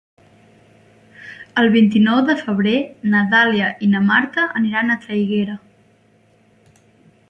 [1.63, 2.75] El vint-i-nou de febrer
[3.13, 5.63] na Dàlia i na Marta aniran a Traiguera.